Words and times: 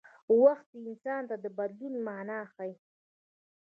وخت 0.43 0.67
انسان 0.81 1.21
ته 1.29 1.35
د 1.43 1.45
بدلون 1.57 1.93
مانا 2.05 2.39
ښيي. 2.53 2.73